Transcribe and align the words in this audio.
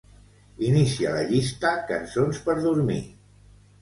Inicia 0.69 1.11
la 1.17 1.27
llista 1.33 1.73
"cançons 1.93 2.41
per 2.49 2.57
dormir". 2.65 2.99